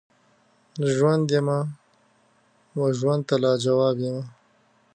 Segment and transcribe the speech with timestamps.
[0.95, 1.59] ژوند یمه
[2.79, 4.23] وژوند ته لاجواب یمه